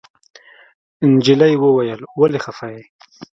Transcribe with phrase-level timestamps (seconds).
[1.11, 2.83] نجلۍ وويل ولې خپه يې.